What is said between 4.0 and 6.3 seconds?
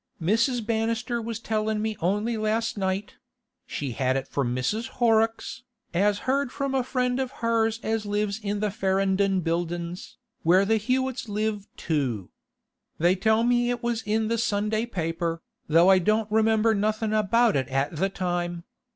it from Mrs. Horrocks, as